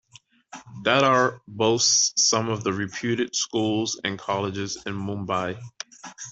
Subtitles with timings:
[0.83, 5.61] Dadar boasts some of the reputed schools and colleges in Mumbai.